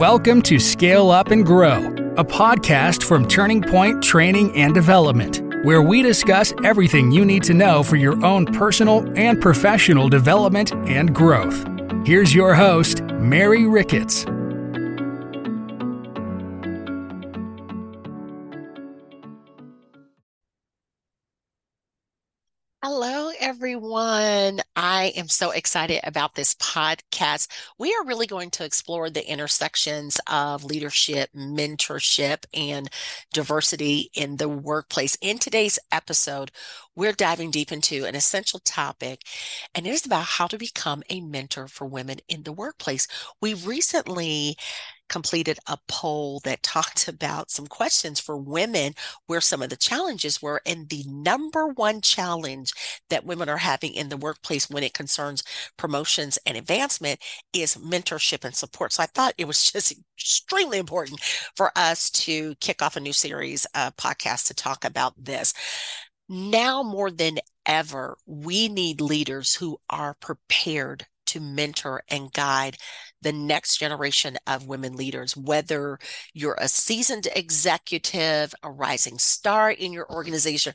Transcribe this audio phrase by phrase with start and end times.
[0.00, 5.82] Welcome to Scale Up and Grow, a podcast from Turning Point Training and Development, where
[5.82, 11.14] we discuss everything you need to know for your own personal and professional development and
[11.14, 11.66] growth.
[12.06, 14.24] Here's your host, Mary Ricketts.
[23.90, 24.60] Everyone.
[24.76, 27.48] I am so excited about this podcast.
[27.76, 32.88] We are really going to explore the intersections of leadership, mentorship, and
[33.32, 35.16] diversity in the workplace.
[35.20, 36.52] In today's episode,
[36.94, 39.22] we're diving deep into an essential topic,
[39.74, 43.08] and it is about how to become a mentor for women in the workplace.
[43.40, 44.56] We recently
[45.10, 48.94] completed a poll that talked about some questions for women
[49.26, 50.62] where some of the challenges were.
[50.64, 52.72] And the number one challenge
[53.10, 55.42] that women are having in the workplace when it concerns
[55.76, 57.20] promotions and advancement
[57.52, 58.94] is mentorship and support.
[58.94, 61.20] So I thought it was just extremely important
[61.56, 65.52] for us to kick off a new series uh, of podcasts to talk about this.
[66.28, 72.76] Now more than ever, we need leaders who are prepared to mentor and guide
[73.22, 75.98] the next generation of women leaders, whether
[76.32, 80.72] you're a seasoned executive, a rising star in your organization,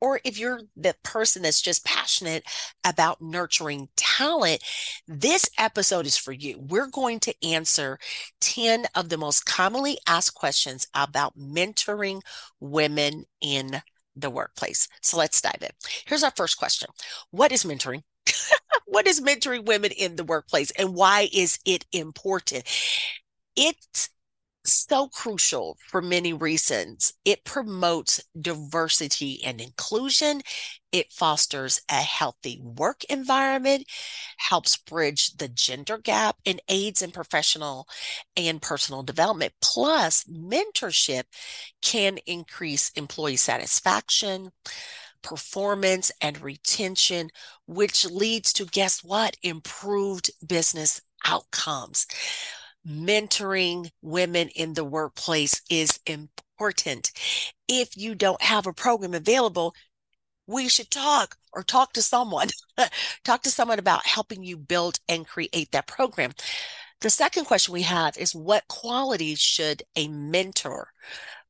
[0.00, 2.44] or if you're the person that's just passionate
[2.84, 4.62] about nurturing talent,
[5.08, 6.58] this episode is for you.
[6.58, 7.98] We're going to answer
[8.40, 12.20] 10 of the most commonly asked questions about mentoring
[12.60, 13.82] women in
[14.14, 14.88] the workplace.
[15.02, 15.70] So let's dive in.
[16.06, 16.88] Here's our first question
[17.30, 18.02] What is mentoring?
[18.88, 22.64] what is mentoring women in the workplace and why is it important?
[23.54, 24.10] It's
[24.64, 27.14] so crucial for many reasons.
[27.24, 30.42] It promotes diversity and inclusion.
[30.92, 33.84] It fosters a healthy work environment,
[34.36, 37.88] helps bridge the gender gap, and aids in professional
[38.36, 39.52] and personal development.
[39.60, 41.24] Plus, mentorship
[41.82, 44.50] can increase employee satisfaction,
[45.22, 47.30] performance and retention,
[47.66, 49.36] which leads to guess what?
[49.42, 52.06] Improved business outcomes.
[52.86, 57.12] Mentoring women in the workplace is important.
[57.68, 59.74] If you don't have a program available,
[60.46, 62.48] we should talk or talk to someone.
[63.24, 66.32] talk to someone about helping you build and create that program.
[67.00, 70.88] The second question we have is what qualities should a mentor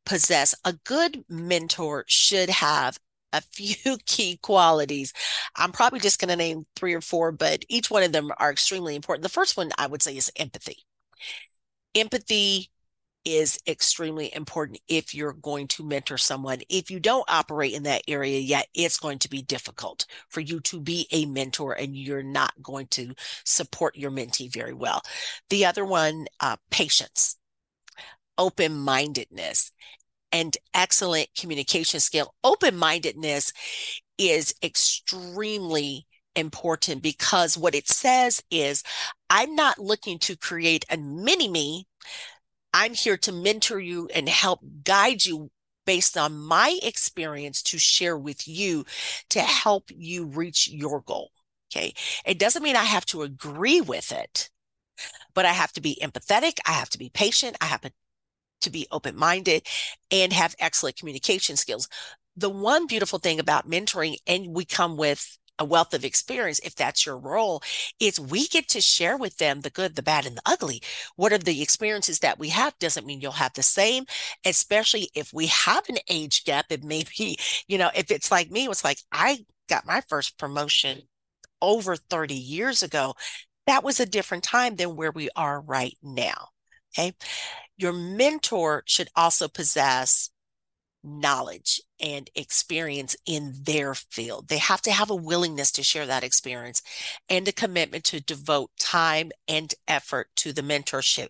[0.04, 0.54] possess?
[0.64, 2.98] A good mentor should have
[3.32, 5.12] a few key qualities.
[5.56, 8.50] I'm probably just going to name three or four, but each one of them are
[8.50, 9.22] extremely important.
[9.22, 10.84] The first one I would say is empathy.
[11.94, 12.70] Empathy
[13.24, 16.60] is extremely important if you're going to mentor someone.
[16.70, 20.60] If you don't operate in that area yet, it's going to be difficult for you
[20.60, 23.14] to be a mentor and you're not going to
[23.44, 25.02] support your mentee very well.
[25.50, 27.36] The other one, uh, patience,
[28.38, 29.72] open mindedness
[30.32, 32.34] and excellent communication skill.
[32.44, 33.52] Open mindedness
[34.18, 36.06] is extremely
[36.36, 38.82] important because what it says is
[39.30, 41.86] I'm not looking to create a mini me.
[42.72, 45.50] I'm here to mentor you and help guide you
[45.86, 48.84] based on my experience to share with you
[49.30, 51.30] to help you reach your goal.
[51.72, 51.94] Okay.
[52.24, 54.50] It doesn't mean I have to agree with it,
[55.34, 56.58] but I have to be empathetic.
[56.66, 57.56] I have to be patient.
[57.60, 57.92] I have to
[58.60, 59.66] to be open minded
[60.10, 61.88] and have excellent communication skills.
[62.36, 66.74] The one beautiful thing about mentoring, and we come with a wealth of experience, if
[66.74, 67.62] that's your role,
[68.00, 70.80] is we get to share with them the good, the bad, and the ugly.
[71.16, 74.04] What are the experiences that we have doesn't mean you'll have the same,
[74.44, 76.66] especially if we have an age gap.
[76.70, 80.38] It may be, you know, if it's like me, it's like I got my first
[80.38, 81.02] promotion
[81.60, 83.14] over 30 years ago.
[83.66, 86.48] That was a different time than where we are right now.
[86.96, 87.12] Okay.
[87.78, 90.30] Your mentor should also possess
[91.04, 94.48] knowledge and experience in their field.
[94.48, 96.82] They have to have a willingness to share that experience
[97.28, 101.28] and a commitment to devote time and effort to the mentorship.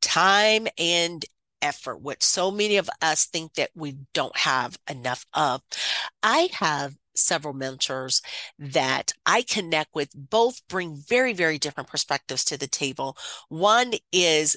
[0.00, 1.24] Time and
[1.60, 5.62] effort, what so many of us think that we don't have enough of.
[6.22, 8.20] I have several mentors
[8.58, 13.16] that I connect with, both bring very, very different perspectives to the table.
[13.48, 14.56] One is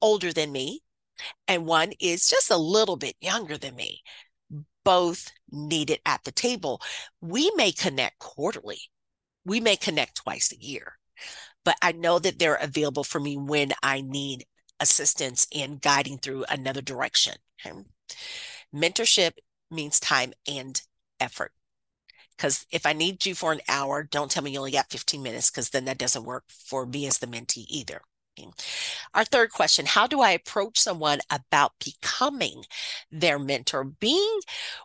[0.00, 0.80] older than me,
[1.46, 4.02] and one is just a little bit younger than me.
[4.84, 6.80] Both needed at the table.
[7.20, 8.80] We may connect quarterly,
[9.44, 10.98] we may connect twice a year,
[11.64, 14.46] but I know that they're available for me when I need
[14.80, 17.34] assistance in guiding through another direction.
[17.64, 17.76] Okay?
[18.74, 19.32] Mentorship
[19.70, 20.80] means time and
[21.20, 21.52] effort.
[22.36, 25.22] Because if I need you for an hour, don't tell me you only got 15
[25.22, 28.00] minutes, because then that doesn't work for me as the mentee either.
[29.14, 32.64] Our third question How do I approach someone about becoming
[33.10, 33.84] their mentor?
[33.84, 34.40] Being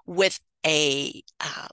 [0.05, 1.67] with a, uh,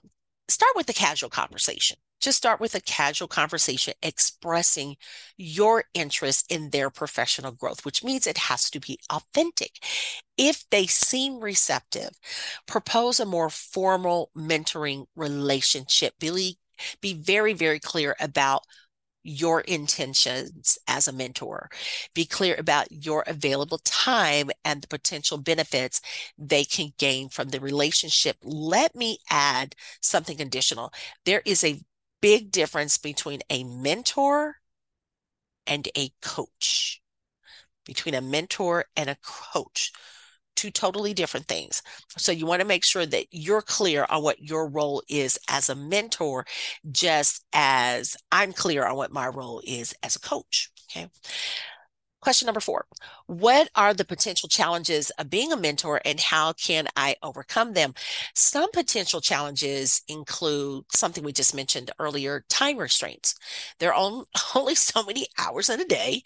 [0.47, 1.97] start with a casual conversation.
[2.19, 4.95] Just start with a casual conversation expressing
[5.37, 9.83] your interest in their professional growth, which means it has to be authentic.
[10.37, 12.11] If they seem receptive,
[12.67, 16.13] propose a more formal mentoring relationship.
[16.19, 16.59] Be,
[17.01, 18.65] be very, very clear about
[19.23, 21.69] your intentions as a mentor.
[22.13, 26.01] Be clear about your available time and the potential benefits
[26.37, 28.37] they can gain from the relationship.
[28.43, 30.91] Let me add something additional.
[31.25, 31.81] There is a
[32.21, 34.57] big difference between a mentor
[35.67, 37.01] and a coach,
[37.85, 39.91] between a mentor and a coach
[40.61, 41.81] two totally different things.
[42.17, 45.69] So you want to make sure that you're clear on what your role is as
[45.69, 46.45] a mentor,
[46.91, 50.69] just as I'm clear on what my role is as a coach.
[50.91, 51.07] Okay.
[52.19, 52.85] Question number four
[53.25, 57.95] What are the potential challenges of being a mentor and how can I overcome them?
[58.35, 63.33] Some potential challenges include something we just mentioned earlier time restraints.
[63.79, 64.23] There are
[64.55, 66.21] only so many hours in a day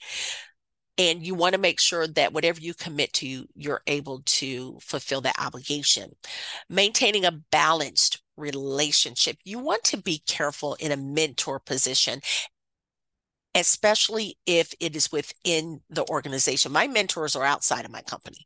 [0.97, 5.21] and you want to make sure that whatever you commit to you're able to fulfill
[5.21, 6.11] that obligation
[6.69, 12.19] maintaining a balanced relationship you want to be careful in a mentor position
[13.55, 16.73] especially if it is within the organization.
[16.73, 18.39] My mentors are outside of my company,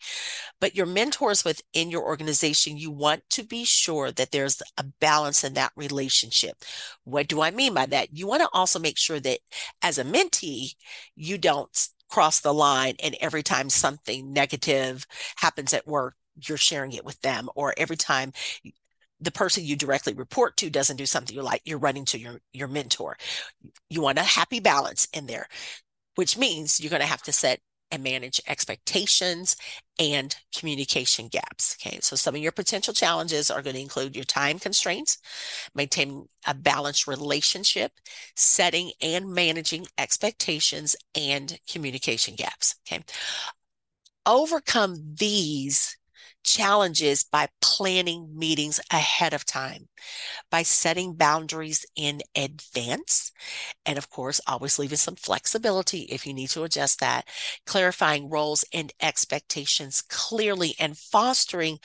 [0.61, 5.43] but your mentors within your organization, you want to be sure that there's a balance
[5.43, 6.57] in that relationship.
[7.05, 8.09] What do I mean by that?
[8.15, 9.39] You want to also make sure that
[9.81, 10.75] as a mentee,
[11.15, 15.05] you don't cross the line and every time something negative
[15.37, 16.15] happens at work
[16.47, 18.31] you're sharing it with them or every time
[19.21, 22.39] the person you directly report to doesn't do something you like you're running to your
[22.53, 23.17] your mentor.
[23.89, 25.47] You want a happy balance in there
[26.15, 27.61] which means you're going to have to set
[27.91, 29.55] and manage expectations
[29.99, 31.77] and communication gaps.
[31.79, 35.17] Okay, so some of your potential challenges are going to include your time constraints,
[35.75, 37.91] maintaining a balanced relationship,
[38.35, 42.75] setting and managing expectations, and communication gaps.
[42.87, 43.03] Okay,
[44.25, 45.97] overcome these
[46.49, 49.87] challenges by planning meetings ahead of time,
[50.51, 53.31] by setting boundaries in advance,
[53.85, 57.27] and of course, always leaving some flexibility if you need to adjust that,
[57.65, 61.79] clarifying roles and expectations clearly, and fostering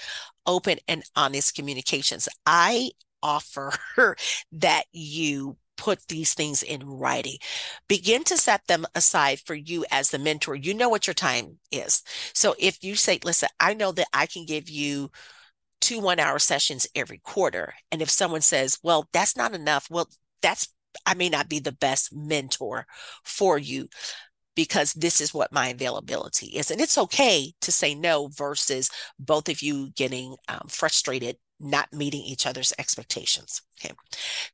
[0.47, 2.29] open and honest communications.
[2.47, 2.91] I
[3.23, 3.73] offer
[4.53, 7.37] that you put these things in writing.
[7.89, 10.55] Begin to set them aside for you as the mentor.
[10.55, 12.03] You know what your time is.
[12.33, 15.11] So if you say, listen, I know that I can give you
[15.81, 17.75] two one hour sessions every quarter.
[17.93, 20.09] And if someone says, well, that's not enough, well,
[20.43, 20.69] that's,
[21.05, 22.87] I may not be the best mentor
[23.25, 23.89] for you
[24.55, 26.71] because this is what my availability is.
[26.71, 32.23] And it's okay to say no versus both of you getting um, frustrated not meeting
[32.23, 33.63] each other's expectations.
[33.81, 33.95] Okay.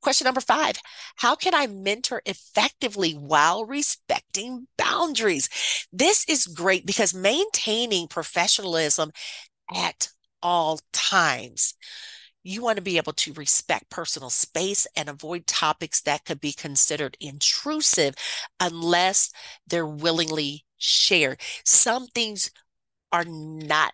[0.01, 0.77] Question number five
[1.17, 5.49] How can I mentor effectively while respecting boundaries?
[5.93, 9.13] This is great because maintaining professionalism
[9.75, 10.09] at
[10.43, 11.75] all times.
[12.43, 16.53] You want to be able to respect personal space and avoid topics that could be
[16.53, 18.15] considered intrusive
[18.59, 19.31] unless
[19.67, 21.41] they're willingly shared.
[21.65, 22.51] Some things
[23.13, 23.93] are not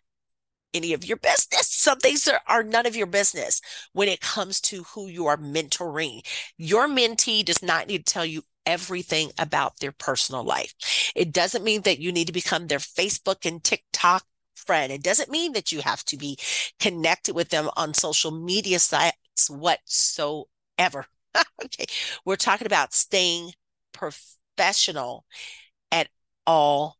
[0.76, 1.68] any of your business.
[1.68, 3.60] Some things are, are none of your business
[3.92, 6.20] when it comes to who you are mentoring.
[6.56, 10.74] Your mentee does not need to tell you everything about their personal life.
[11.14, 14.92] It doesn't mean that you need to become their Facebook and TikTok friend.
[14.92, 16.36] It doesn't mean that you have to be
[16.80, 21.06] connected with them on social media sites whatsoever.
[21.64, 21.86] okay.
[22.24, 23.52] We're talking about staying
[23.92, 25.24] professional
[25.92, 26.08] at
[26.46, 26.98] all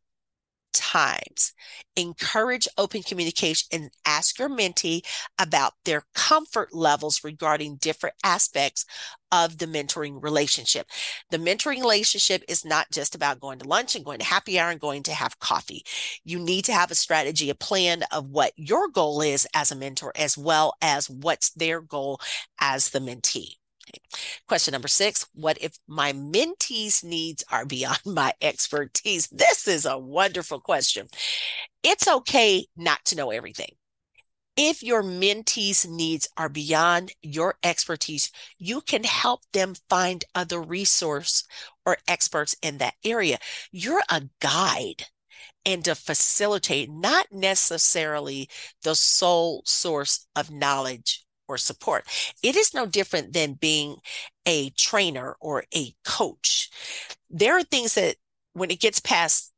[0.77, 1.53] times.
[1.97, 5.03] Encourage open communication and ask your mentee
[5.39, 8.85] about their comfort levels regarding different aspects
[9.33, 10.87] of the mentoring relationship.
[11.31, 14.71] The mentoring relationship is not just about going to lunch and going to happy hour
[14.71, 15.85] and going to have coffee.
[16.25, 19.77] You need to have a strategy, a plan of what your goal is as a
[19.77, 22.21] mentor, as well as what's their goal
[22.61, 23.57] as the mentee.
[24.49, 29.29] Question number six What if my mentees' needs are beyond my expertise?
[29.29, 31.09] This is a wonderful question.
[31.83, 33.77] It's okay not to know everything.
[34.57, 41.45] If your mentees' needs are beyond your expertise, you can help them find other resource
[41.85, 43.39] or experts in that area.
[43.71, 45.05] You're a guide
[45.67, 48.49] and to facilitate, not necessarily
[48.83, 52.05] the sole source of knowledge or support.
[52.43, 53.97] It is no different than being
[54.47, 56.71] a trainer or a coach.
[57.31, 58.17] There are things that
[58.53, 59.53] when it gets past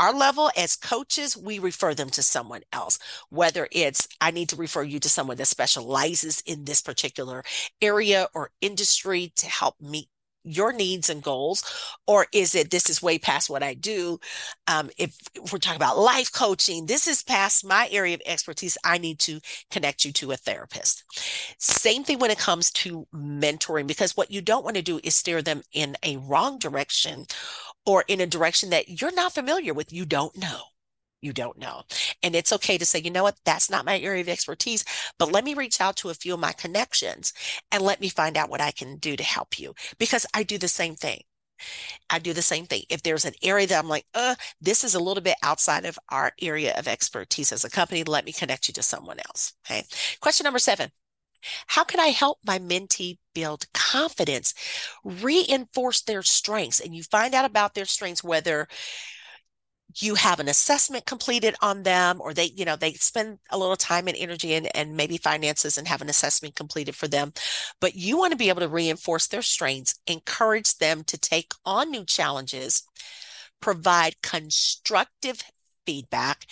[0.00, 4.56] our level as coaches, we refer them to someone else, whether it's I need to
[4.56, 7.44] refer you to someone that specializes in this particular
[7.82, 10.08] area or industry to help meet
[10.44, 11.64] your needs and goals
[12.06, 14.18] or is it this is way past what i do
[14.66, 18.76] um, if, if we're talking about life coaching this is past my area of expertise
[18.84, 21.04] i need to connect you to a therapist.
[21.58, 25.14] Same thing when it comes to mentoring because what you don't want to do is
[25.14, 27.26] steer them in a wrong direction
[27.86, 30.60] or in a direction that you're not familiar with you don't know
[31.22, 31.82] you don't know.
[32.22, 34.84] And it's okay to say, you know what, that's not my area of expertise,
[35.18, 37.32] but let me reach out to a few of my connections
[37.70, 40.58] and let me find out what I can do to help you because I do
[40.58, 41.22] the same thing.
[42.08, 42.84] I do the same thing.
[42.88, 45.98] If there's an area that I'm like, uh, this is a little bit outside of
[46.08, 49.52] our area of expertise as a company, let me connect you to someone else.
[49.66, 49.84] Okay.
[50.20, 50.90] Question number seven.
[51.66, 54.52] How can I help my mentee build confidence,
[55.04, 56.80] reinforce their strengths?
[56.80, 58.68] And you find out about their strengths, whether
[59.96, 63.76] you have an assessment completed on them or they you know they spend a little
[63.76, 67.32] time and energy and, and maybe finances and have an assessment completed for them
[67.80, 71.90] but you want to be able to reinforce their strengths encourage them to take on
[71.90, 72.84] new challenges
[73.60, 75.42] provide constructive
[75.86, 76.46] feedback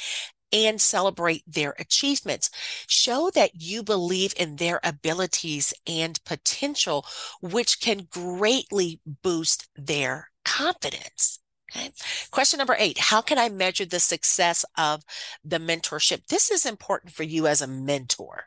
[0.52, 2.50] and celebrate their achievements.
[2.87, 7.07] Show that you believe in their abilities and potential,
[7.40, 11.40] which can greatly boost their confidence.
[11.70, 11.90] Okay.
[12.30, 15.02] Question number eight How can I measure the success of
[15.44, 16.26] the mentorship?
[16.26, 18.44] This is important for you as a mentor.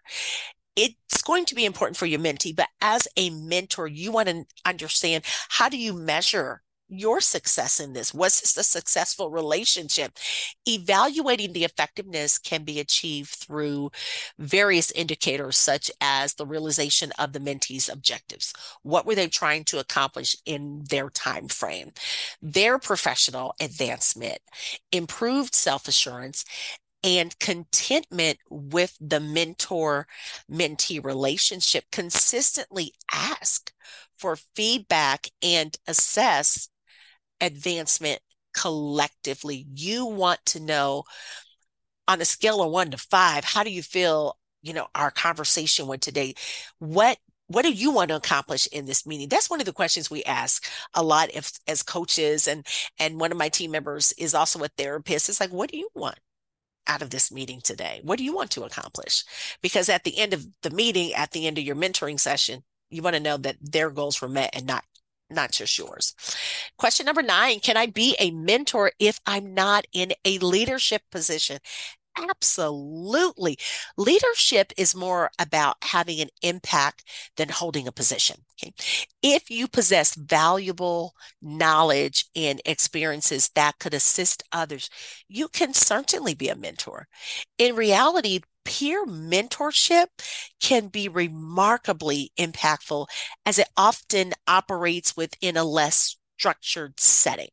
[0.75, 4.45] It's going to be important for your mentee, but as a mentor, you want to
[4.65, 6.61] understand how do you measure
[6.91, 8.13] your success in this?
[8.13, 10.12] Was this a successful relationship?
[10.67, 13.91] Evaluating the effectiveness can be achieved through
[14.38, 18.53] various indicators, such as the realization of the mentee's objectives.
[18.83, 21.91] What were they trying to accomplish in their time frame?
[22.41, 24.39] Their professional advancement,
[24.91, 26.45] improved self assurance,
[27.03, 30.07] and contentment with the mentor
[30.51, 33.74] mentee relationship consistently ask
[34.17, 36.69] for feedback and assess
[37.41, 38.19] advancement
[38.53, 39.65] collectively.
[39.74, 41.03] You want to know
[42.07, 45.88] on a scale of one to five, how do you feel, you know, our conversation
[45.88, 46.36] went today?
[46.79, 47.17] What
[47.48, 50.24] what do you want to accomplish in this meeting that's one of the questions we
[50.24, 52.65] ask a lot if, as coaches and
[52.98, 55.89] and one of my team members is also a therapist it's like what do you
[55.93, 56.17] want
[56.88, 59.25] out of this meeting today what do you want to accomplish
[59.62, 63.01] because at the end of the meeting at the end of your mentoring session you
[63.01, 64.86] want to know that their goals were met and not
[65.31, 66.13] not just yours.
[66.77, 71.59] Question number nine Can I be a mentor if I'm not in a leadership position?
[72.17, 73.57] Absolutely.
[73.97, 77.05] Leadership is more about having an impact
[77.38, 78.35] than holding a position.
[78.61, 78.73] Okay.
[79.21, 84.89] If you possess valuable knowledge and experiences that could assist others,
[85.29, 87.07] you can certainly be a mentor.
[87.57, 90.07] In reality, peer mentorship
[90.59, 93.07] can be remarkably impactful
[93.45, 97.49] as it often operates within a less structured setting.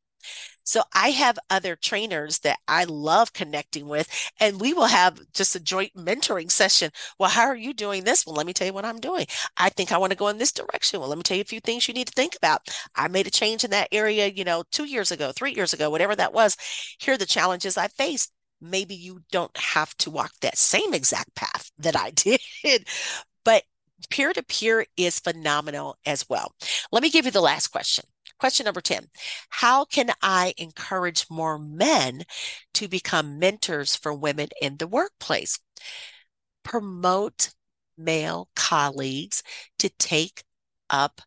[0.68, 4.06] So I have other trainers that I love connecting with,
[4.38, 6.90] and we will have just a joint mentoring session.
[7.18, 8.26] Well, how are you doing this?
[8.26, 9.24] Well, let me tell you what I'm doing.
[9.56, 11.00] I think I want to go in this direction.
[11.00, 12.68] Well, let me tell you a few things you need to think about.
[12.94, 15.88] I made a change in that area, you know, two years ago, three years ago,
[15.88, 16.54] whatever that was.
[16.98, 21.34] Here are the challenges I faced maybe you don't have to walk that same exact
[21.34, 22.40] path that I did,
[23.44, 23.64] but
[24.10, 26.52] peer to peer is phenomenal as well.
[26.92, 28.04] Let me give you the last question.
[28.38, 29.06] Question number 10
[29.50, 32.22] How can I encourage more men
[32.74, 35.58] to become mentors for women in the workplace?
[36.62, 37.50] Promote
[37.96, 39.42] male colleagues
[39.80, 40.44] to take
[40.88, 41.20] up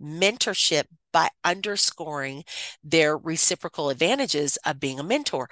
[0.00, 0.84] mentorship
[1.14, 2.42] by underscoring
[2.82, 5.48] their reciprocal advantages of being a mentor,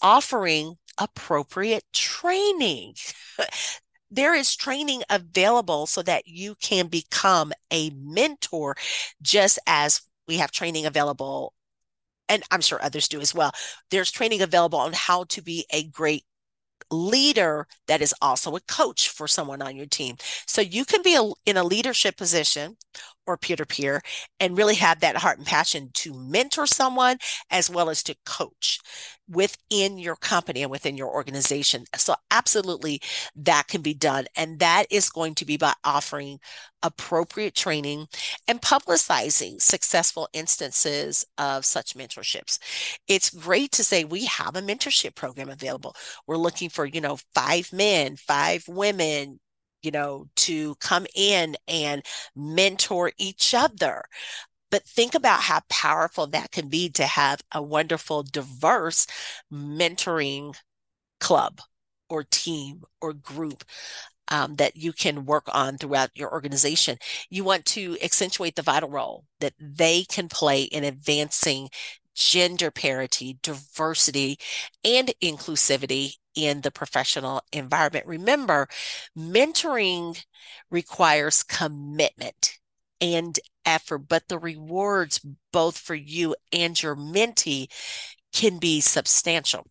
[0.00, 2.94] offering appropriate training.
[4.10, 8.74] there is training available so that you can become a mentor,
[9.20, 11.52] just as we have training available.
[12.30, 13.52] And I'm sure others do as well.
[13.90, 16.24] There's training available on how to be a great
[16.90, 20.16] leader that is also a coach for someone on your team.
[20.46, 22.76] So you can be a, in a leadership position
[23.26, 24.02] or peer to peer
[24.40, 27.18] and really have that heart and passion to mentor someone
[27.50, 28.80] as well as to coach
[29.28, 31.84] within your company and within your organization.
[31.96, 33.00] So, absolutely,
[33.36, 34.26] that can be done.
[34.36, 36.38] And that is going to be by offering
[36.82, 38.06] appropriate training
[38.48, 42.58] and publicizing successful instances of such mentorships.
[43.08, 45.94] It's great to say we have a mentorship program available.
[46.26, 49.38] We're looking for, you know, five men, five women,
[49.82, 52.02] you know, to come in and
[52.36, 54.02] mentor each other.
[54.72, 59.06] But think about how powerful that can be to have a wonderful, diverse
[59.52, 60.56] mentoring
[61.20, 61.60] club
[62.08, 63.64] or team or group
[64.28, 66.98] um, that you can work on throughout your organization.
[67.30, 71.68] You want to accentuate the vital role that they can play in advancing
[72.14, 74.38] gender parity, diversity,
[74.84, 78.06] and inclusivity in the professional environment.
[78.06, 78.68] Remember,
[79.16, 80.24] mentoring
[80.70, 82.58] requires commitment
[83.02, 85.20] and effort, but the rewards
[85.52, 87.66] both for you and your mentee
[88.32, 89.66] can be substantial.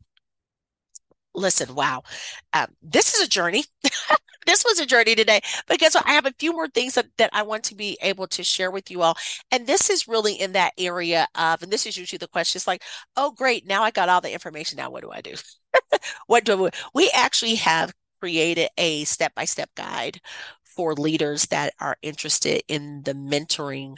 [1.34, 2.04] Listen, wow,
[2.52, 3.64] um, this is a journey.
[4.46, 5.40] this was a journey today.
[5.66, 6.06] But guess what?
[6.06, 8.70] I have a few more things that, that I want to be able to share
[8.70, 9.16] with you all.
[9.50, 12.68] And this is really in that area of, and this is usually the question it's
[12.68, 12.84] like,
[13.16, 13.66] oh, great.
[13.66, 14.76] Now I got all the information.
[14.76, 15.36] Now what do I do?
[16.28, 20.20] what do we, we actually have created a step by step guide
[20.76, 23.98] for leaders that are interested in the mentoring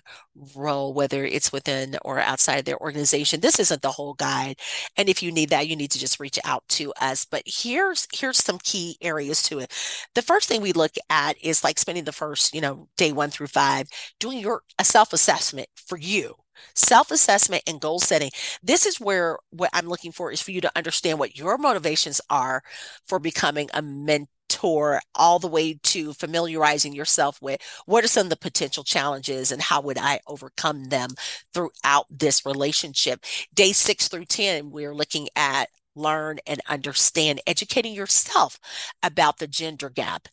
[0.55, 3.39] role, whether it's within or outside their organization.
[3.39, 4.59] This isn't the whole guide.
[4.97, 7.25] And if you need that, you need to just reach out to us.
[7.25, 9.71] But here's here's some key areas to it.
[10.15, 13.29] The first thing we look at is like spending the first, you know, day one
[13.29, 13.87] through five,
[14.19, 16.35] doing your a self-assessment for you
[16.75, 18.31] self assessment and goal setting.
[18.61, 22.21] This is where what I'm looking for is for you to understand what your motivations
[22.29, 22.63] are
[23.05, 28.29] for becoming a mentor all the way to familiarizing yourself with what are some of
[28.29, 31.09] the potential challenges and how would I overcome them
[31.53, 33.25] throughout this relationship.
[33.53, 38.59] Day six through 10, we're looking at learn and understand, educating yourself
[39.01, 40.27] about the gender gap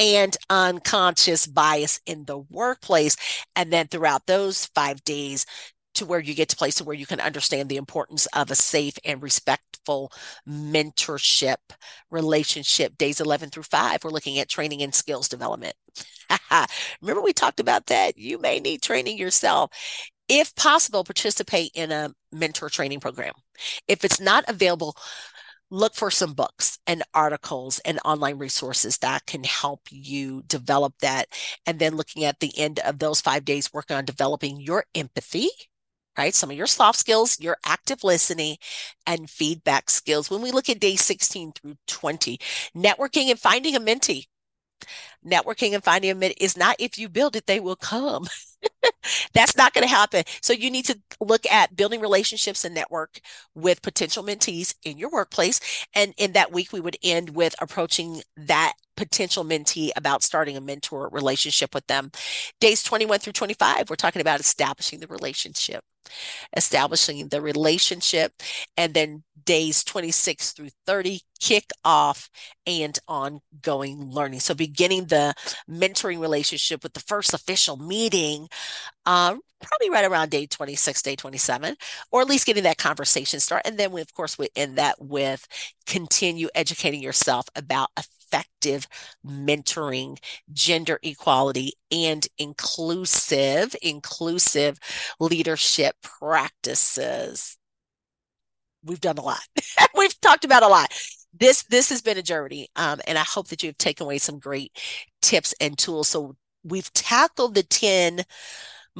[0.00, 3.16] and unconscious bias in the workplace.
[3.54, 5.46] And then throughout those five days,
[5.94, 8.96] to where you get to places where you can understand the importance of a safe
[9.04, 10.12] and respectful
[10.48, 11.56] mentorship
[12.10, 12.96] relationship.
[12.96, 15.74] Days 11 through 5, we're looking at training and skills development.
[17.02, 18.16] Remember, we talked about that?
[18.16, 19.72] You may need training yourself.
[20.28, 23.34] If possible, participate in a mentor training program.
[23.88, 24.96] If it's not available,
[25.70, 31.28] look for some books and articles and online resources that can help you develop that.
[31.66, 35.48] And then looking at the end of those five days, working on developing your empathy
[36.18, 36.34] right?
[36.34, 38.56] Some of your soft skills, your active listening,
[39.06, 40.30] and feedback skills.
[40.30, 42.38] When we look at day 16 through 20,
[42.76, 44.26] networking and finding a mentee.
[45.26, 48.26] Networking and finding a mentee is not if you build it, they will come.
[49.34, 50.24] That's not going to happen.
[50.42, 53.20] So you need to look at building relationships and network
[53.54, 55.60] with potential mentees in your workplace.
[55.94, 60.60] And in that week, we would end with approaching that potential mentee about starting a
[60.60, 62.10] mentor relationship with them.
[62.60, 65.84] Days 21 through 25, we're talking about establishing the relationship
[66.56, 68.32] establishing the relationship,
[68.76, 72.30] and then days 26 through 30 kick off
[72.66, 74.40] and ongoing learning.
[74.40, 75.34] So, beginning the
[75.68, 78.48] mentoring relationship with the first official meeting,
[79.06, 81.76] um, probably right around day 26, day 27,
[82.12, 83.62] or at least getting that conversation start.
[83.64, 85.46] And then, we, of course, we end that with
[85.86, 87.90] continue educating yourself about
[88.32, 88.86] effective
[89.26, 90.18] mentoring,
[90.52, 94.78] gender equality, and inclusive, inclusive
[95.18, 97.56] leadership practices.
[98.84, 99.40] We've done a lot.
[99.96, 100.92] We've talked about a lot.
[101.38, 104.38] This this has been a journey, um, and I hope that you've taken away some
[104.38, 104.76] great
[105.22, 106.08] tips and tools.
[106.08, 108.22] So we've tackled the ten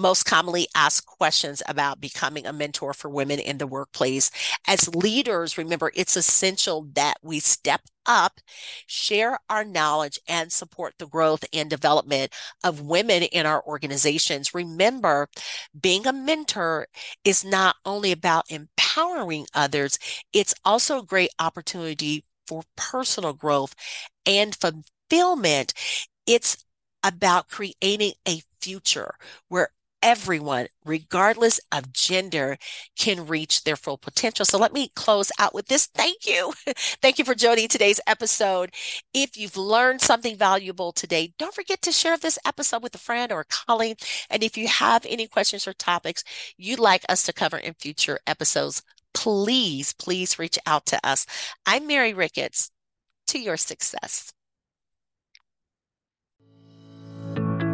[0.01, 4.31] most commonly asked questions about becoming a mentor for women in the workplace.
[4.67, 8.41] As leaders, remember, it's essential that we step up,
[8.87, 12.33] share our knowledge, and support the growth and development
[12.65, 14.55] of women in our organizations.
[14.55, 15.29] Remember,
[15.81, 16.89] being a mentor
[17.25, 19.99] is not only about empowering others,
[20.33, 23.75] it's also a great opportunity for personal growth
[24.27, 25.73] and fulfillment.
[26.27, 26.65] It's
[27.03, 29.15] about creating a future
[29.49, 29.69] where
[30.03, 32.57] everyone, regardless of gender,
[32.99, 34.45] can reach their full potential.
[34.45, 35.87] So let me close out with this.
[35.87, 36.53] Thank you.
[37.03, 38.73] Thank you for joining today's episode.
[39.15, 43.33] If you've learned something valuable today, don't forget to share this episode with a friend
[43.33, 43.99] or a colleague.
[44.31, 46.25] And if you have any questions or topics
[46.57, 48.83] you'd like us to cover in future episodes,
[49.15, 51.27] please, please reach out to us.
[51.67, 52.71] I'm Mary Ricketts.
[53.29, 54.33] To your success.